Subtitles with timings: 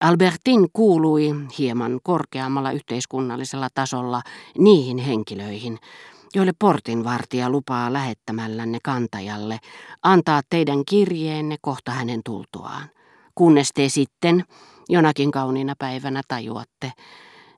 [0.00, 4.22] Albertin kuului hieman korkeammalla yhteiskunnallisella tasolla
[4.58, 5.78] niihin henkilöihin,
[6.34, 9.58] joille portinvartija lupaa lähettämällänne kantajalle
[10.02, 12.90] antaa teidän kirjeenne kohta hänen tultuaan,
[13.34, 14.44] kunnes te sitten
[14.88, 16.92] jonakin kauniina päivänä tajuatte,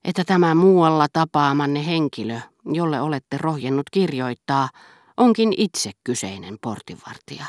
[0.05, 4.69] että tämä muualla tapaamanne henkilö, jolle olette rohjennut kirjoittaa,
[5.17, 7.45] onkin itse kyseinen portinvartija,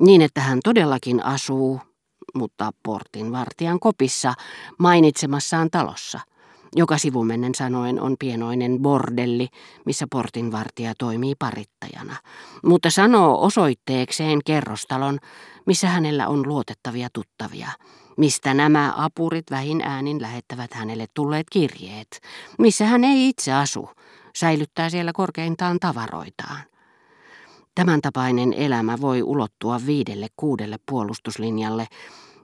[0.00, 1.80] niin että hän todellakin asuu,
[2.34, 4.34] mutta portinvartijan kopissa
[4.78, 6.20] mainitsemassaan talossa,
[6.76, 9.48] joka sivumennen sanoen on pienoinen bordelli,
[9.84, 12.16] missä portinvartija toimii parittajana,
[12.64, 15.18] mutta sanoo osoitteekseen kerrostalon,
[15.66, 17.68] missä hänellä on luotettavia tuttavia,
[18.16, 22.20] mistä nämä apurit vähin äänin lähettävät hänelle tulleet kirjeet,
[22.58, 23.88] missä hän ei itse asu,
[24.36, 26.60] säilyttää siellä korkeintaan tavaroitaan.
[27.74, 31.86] Tämän tapainen elämä voi ulottua viidelle kuudelle puolustuslinjalle,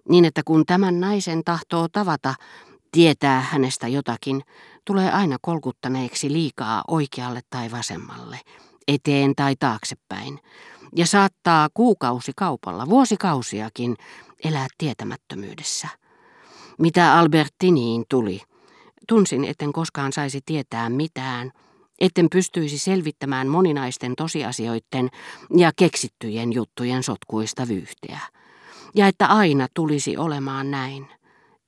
[0.09, 2.35] niin että kun tämän naisen tahtoo tavata,
[2.93, 4.43] tietää hänestä jotakin,
[4.85, 8.41] tulee aina kolkuttaneeksi liikaa oikealle tai vasemmalle,
[8.89, 10.39] eteen tai taaksepäin,
[10.97, 13.97] ja saattaa kuukausi kaupalla, vuosikausiakin,
[14.45, 15.89] elää tietämättömyydessä.
[16.79, 18.41] Mitä Albertiniin tuli,
[19.09, 21.53] tunsin, etten koskaan saisi tietää mitään,
[22.01, 25.09] etten pystyisi selvittämään moninaisten tosiasioiden
[25.57, 28.21] ja keksittyjen juttujen sotkuista vyyhteä.
[28.95, 31.07] Ja että aina tulisi olemaan näin,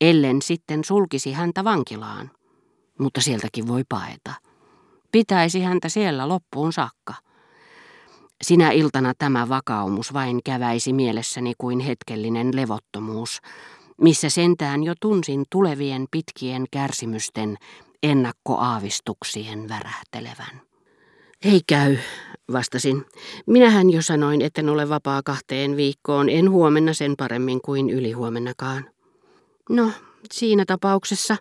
[0.01, 2.31] ellen sitten sulkisi häntä vankilaan.
[2.99, 4.35] Mutta sieltäkin voi paeta.
[5.13, 7.15] Pitäisi häntä siellä loppuun saakka.
[8.43, 13.41] Sinä iltana tämä vakaumus vain käväisi mielessäni kuin hetkellinen levottomuus,
[14.01, 17.57] missä sentään jo tunsin tulevien pitkien kärsimysten
[18.03, 20.61] ennakkoaavistuksien värähtelevän.
[21.45, 21.97] Ei käy,
[22.53, 23.07] vastasin.
[23.47, 28.91] Minähän jo sanoin, etten ole vapaa kahteen viikkoon, en huomenna sen paremmin kuin ylihuomennakaan.
[29.71, 29.91] No,
[30.33, 31.37] siinä tapauksessa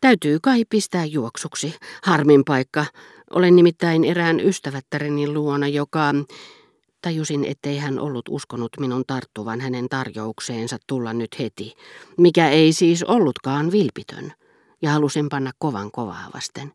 [0.00, 1.74] täytyy kai pistää juoksuksi.
[2.02, 2.86] Harmin paikka.
[3.30, 6.12] Olen nimittäin erään ystävättäreni luona, joka...
[7.02, 11.74] Tajusin, ettei hän ollut uskonut minun tarttuvan hänen tarjoukseensa tulla nyt heti,
[12.18, 14.32] mikä ei siis ollutkaan vilpitön,
[14.82, 16.72] ja halusin panna kovan kovaa vasten.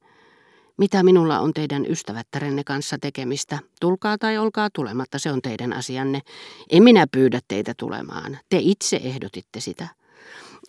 [0.80, 3.60] Mitä minulla on teidän ystävättärenne kanssa tekemistä?
[3.82, 6.22] Tulkaa tai olkaa tulematta, se on teidän asianne.
[6.70, 8.38] En minä pyydä teitä tulemaan.
[8.50, 9.88] Te itse ehdotitte sitä.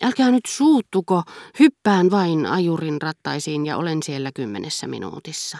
[0.03, 1.23] Älkää nyt suuttuko,
[1.59, 5.57] hyppään vain ajurin rattaisiin ja olen siellä kymmenessä minuutissa.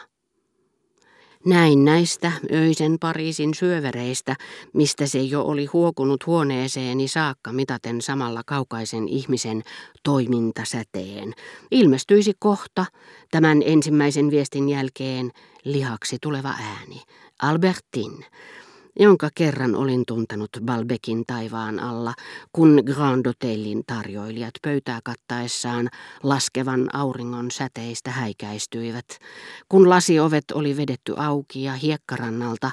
[1.45, 4.35] Näin näistä öisen Pariisin syövereistä,
[4.73, 9.63] mistä se jo oli huokunut huoneeseeni saakka mitaten samalla kaukaisen ihmisen
[10.03, 11.33] toimintasäteen.
[11.71, 12.85] Ilmestyisi kohta
[13.31, 15.31] tämän ensimmäisen viestin jälkeen
[15.63, 17.01] lihaksi tuleva ääni.
[17.41, 18.25] Albertin,
[18.99, 22.13] jonka kerran olin tuntenut Balbekin taivaan alla,
[22.53, 25.89] kun Grand Hotelin tarjoilijat pöytää kattaessaan
[26.23, 29.05] laskevan auringon säteistä häikäistyivät,
[29.69, 32.71] kun lasiovet oli vedetty auki ja hiekkarannalta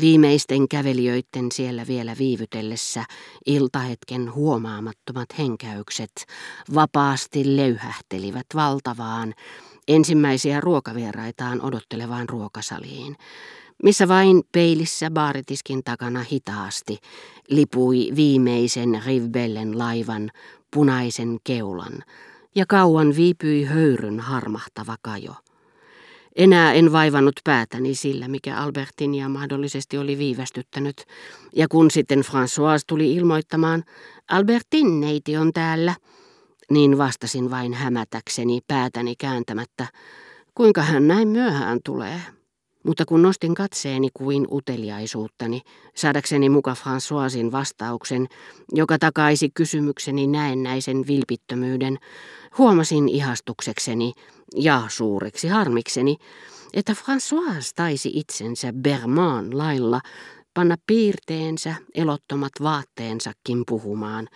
[0.00, 3.04] Viimeisten kävelijöiden siellä vielä viivytellessä
[3.46, 6.26] iltahetken huomaamattomat henkäykset
[6.74, 9.34] vapaasti löyhähtelivät valtavaan,
[9.88, 13.16] ensimmäisiä ruokavieraitaan odottelevaan ruokasaliin
[13.84, 16.98] missä vain peilissä baaritiskin takana hitaasti
[17.48, 20.30] lipui viimeisen Rivbellen laivan
[20.74, 21.92] punaisen keulan
[22.54, 25.34] ja kauan viipyi höyryn harmahtava kajo.
[26.36, 31.04] Enää en vaivannut päätäni sillä, mikä Albertinia mahdollisesti oli viivästyttänyt,
[31.56, 33.84] ja kun sitten François tuli ilmoittamaan,
[34.30, 35.94] Albertin neiti on täällä,
[36.70, 39.86] niin vastasin vain hämätäkseni päätäni kääntämättä,
[40.54, 42.20] kuinka hän näin myöhään tulee.
[42.84, 45.60] Mutta kun nostin katseeni kuin uteliaisuuttani,
[45.94, 48.26] saadakseni muka Françoisin vastauksen,
[48.72, 51.98] joka takaisi kysymykseni näennäisen vilpittömyyden,
[52.58, 54.12] huomasin ihastuksekseni
[54.56, 56.16] ja suureksi harmikseni,
[56.74, 60.00] että François taisi itsensä Berman lailla
[60.54, 64.28] panna piirteensä, elottomat vaatteensakin puhumaan,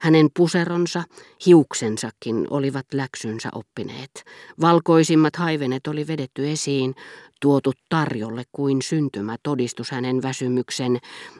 [0.00, 1.02] hänen puseronsa,
[1.46, 4.24] hiuksensakin olivat läksynsä oppineet.
[4.60, 6.94] Valkoisimmat haivenet oli vedetty esiin,
[7.42, 10.98] tuotu tarjolle kuin syntymä todistus hänen väsymyksen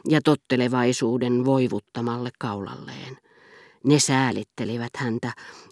[0.09, 3.17] ja tottelevaisuuden voivuttamalle kaulalleen.
[3.83, 5.31] Ne säälittelivät häntä,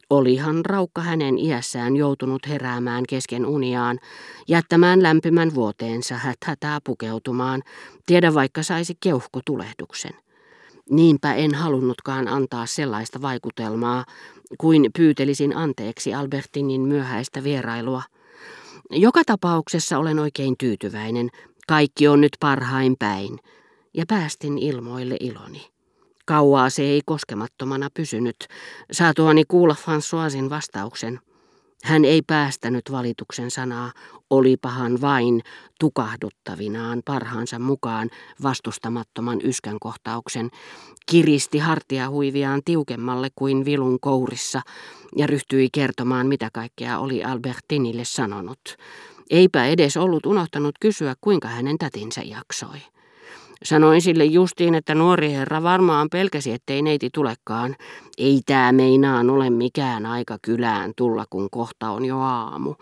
[0.10, 4.00] olihan raukka hänen iässään joutunut heräämään kesken uniaan,
[4.48, 7.64] jättämään lämpimän vuoteensa häthätää pukeutumaan,
[8.06, 10.14] tiedä vaikka saisi keuhkotulehduksen.
[10.90, 14.06] Niinpä en halunnutkaan antaa sellaista vaikutelmaa,
[14.58, 18.04] kuin pyytelisin anteeksi Albertinin myöhäistä vierailua.
[18.90, 21.30] Joka tapauksessa olen oikein tyytyväinen.
[21.68, 23.40] Kaikki on nyt parhain päin.
[23.94, 25.72] Ja päästin ilmoille iloni.
[26.26, 28.48] Kauaa se ei koskemattomana pysynyt,
[28.92, 31.20] saatuani kuulla Françoisin vastauksen.
[31.84, 33.92] Hän ei päästänyt valituksen sanaa,
[34.30, 35.42] olipahan vain
[35.80, 38.10] tukahduttavinaan parhaansa mukaan
[38.44, 40.50] vastustamattoman yskän kohtauksen,
[41.06, 44.62] kiristi hartiahuiviaan tiukemmalle kuin vilun kourissa
[45.16, 48.78] ja ryhtyi kertomaan mitä kaikkea oli Albertinille sanonut.
[49.30, 52.78] Eipä edes ollut unohtanut kysyä, kuinka hänen tätinsä jaksoi.
[53.64, 57.76] Sanoin sille justiin, että nuori herra varmaan pelkäsi, ettei neiti tulekaan.
[58.18, 62.76] Ei tää meinaan ole mikään aika kylään tulla, kun kohta on jo aamu.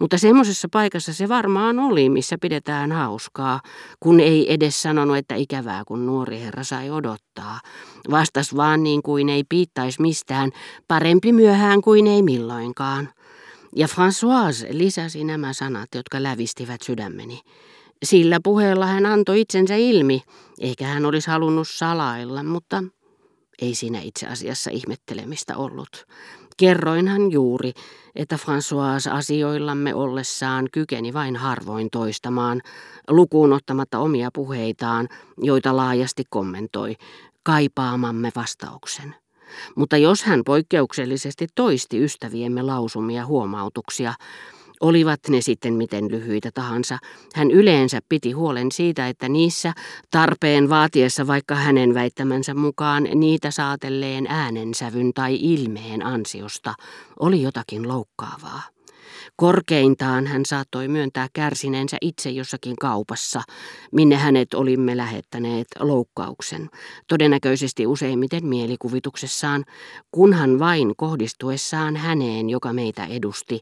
[0.00, 3.60] Mutta semmoisessa paikassa se varmaan oli, missä pidetään hauskaa,
[4.00, 7.60] kun ei edes sanonut, että ikävää, kun nuori herra sai odottaa.
[8.10, 10.50] Vastas vaan niin kuin ei piittaisi mistään,
[10.88, 13.08] parempi myöhään kuin ei milloinkaan.
[13.76, 17.40] Ja Françoise lisäsi nämä sanat, jotka lävistivät sydämeni.
[18.04, 20.22] Sillä puheella hän antoi itsensä ilmi.
[20.60, 22.84] Ehkä hän olisi halunnut salailla, mutta
[23.62, 26.06] ei siinä itse asiassa ihmettelemistä ollut.
[26.56, 27.72] Kerroinhan juuri,
[28.14, 32.60] että François asioillamme ollessaan kykeni vain harvoin toistamaan,
[33.08, 35.08] lukuun ottamatta omia puheitaan,
[35.38, 36.96] joita laajasti kommentoi,
[37.42, 39.14] kaipaamamme vastauksen.
[39.76, 44.14] Mutta jos hän poikkeuksellisesti toisti ystäviemme lausumia huomautuksia,
[44.80, 46.98] Olivat ne sitten miten lyhyitä tahansa,
[47.34, 49.72] hän yleensä piti huolen siitä, että niissä,
[50.10, 56.74] tarpeen vaatiessa vaikka hänen väittämänsä mukaan, niitä saatelleen äänensävyn tai ilmeen ansiosta,
[57.20, 58.75] oli jotakin loukkaavaa.
[59.36, 63.42] Korkeintaan hän saattoi myöntää kärsineensä itse jossakin kaupassa,
[63.92, 66.70] minne hänet olimme lähettäneet loukkauksen,
[67.08, 69.64] todennäköisesti useimmiten mielikuvituksessaan,
[70.10, 73.60] kunhan vain kohdistuessaan häneen, joka meitä edusti,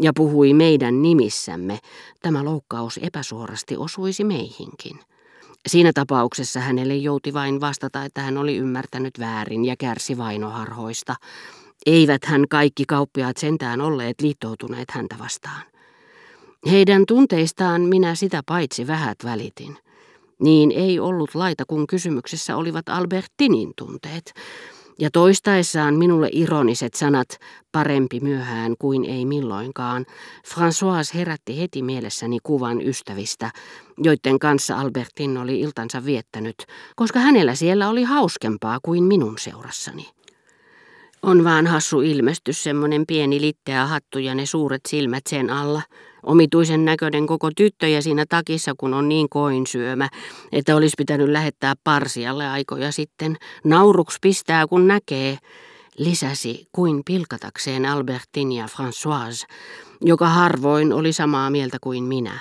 [0.00, 1.78] ja puhui meidän nimissämme,
[2.22, 5.00] tämä loukkaus epäsuorasti osuisi meihinkin.
[5.68, 11.16] Siinä tapauksessa hänelle jouti vain vastata, että hän oli ymmärtänyt väärin ja kärsi vainoharhoista,
[11.86, 15.62] eivät hän kaikki kauppiaat sentään olleet liittoutuneet häntä vastaan.
[16.70, 19.76] Heidän tunteistaan minä sitä paitsi vähät välitin.
[20.38, 24.32] Niin ei ollut laita, kun kysymyksessä olivat Albertinin tunteet.
[24.98, 27.28] Ja toistaessaan minulle ironiset sanat,
[27.72, 30.06] parempi myöhään kuin ei milloinkaan,
[30.48, 33.50] François herätti heti mielessäni kuvan ystävistä,
[33.98, 36.56] joiden kanssa Albertin oli iltansa viettänyt,
[36.96, 40.21] koska hänellä siellä oli hauskempaa kuin minun seurassani.
[41.22, 45.82] On vaan hassu ilmestys, semmonen pieni litteä hattu ja ne suuret silmät sen alla.
[46.22, 50.08] Omituisen näköinen koko tyttö ja siinä takissa, kun on niin koin syömä,
[50.52, 53.36] että olisi pitänyt lähettää parsialle aikoja sitten.
[53.64, 55.38] Nauruks pistää, kun näkee,
[55.98, 59.54] lisäsi kuin pilkatakseen Albertin ja Françoise,
[60.00, 62.38] joka harvoin oli samaa mieltä kuin minä,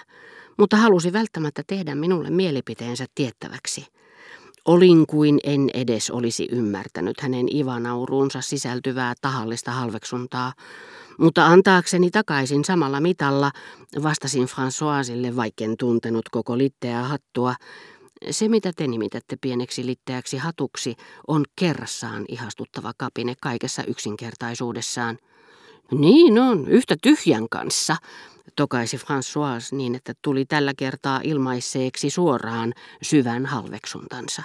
[0.58, 4.01] mutta halusi välttämättä tehdä minulle mielipiteensä tiettäväksi.
[4.66, 10.54] Olin kuin en edes olisi ymmärtänyt hänen ivanauruunsa sisältyvää tahallista halveksuntaa,
[11.18, 13.52] mutta antaakseni takaisin samalla mitalla
[14.04, 17.56] vastasin Françoisille, vaikken tuntenut koko litteää hattua.
[18.30, 20.96] Se, mitä te nimitätte pieneksi litteäksi hatuksi,
[21.28, 25.18] on kerrassaan ihastuttava kapine kaikessa yksinkertaisuudessaan.
[25.92, 27.96] Niin on, yhtä tyhjän kanssa,
[28.56, 34.44] tokaisi François niin, että tuli tällä kertaa ilmaiseeksi suoraan syvän halveksuntansa.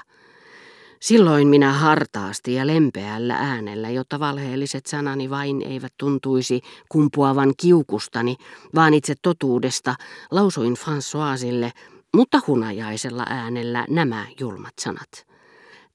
[1.01, 8.37] Silloin minä hartaasti ja lempeällä äänellä, jotta valheelliset sanani vain eivät tuntuisi kumpuavan kiukustani,
[8.75, 9.95] vaan itse totuudesta,
[10.31, 11.71] lausuin Françoisille,
[12.15, 15.27] mutta hunajaisella äänellä nämä julmat sanat.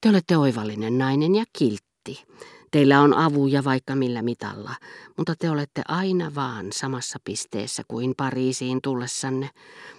[0.02, 2.26] Te olette oivallinen nainen ja kiltti.
[2.72, 4.76] Teillä on avuja vaikka millä mitalla,
[5.18, 9.50] mutta te olette aina vaan samassa pisteessä kuin Pariisiin tullessanne,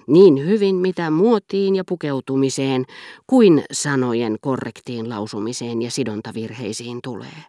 [0.06, 2.84] niin hyvin mitä muotiin ja pukeutumiseen
[3.26, 7.44] kuin sanojen korrektiin lausumiseen ja sidontavirheisiin tulee.